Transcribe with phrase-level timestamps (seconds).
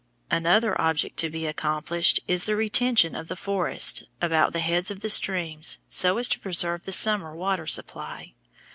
[0.31, 5.01] Another object to be accomplished is the retention of the forests about the heads of
[5.01, 8.33] the streams so as to preserve the summer water supply.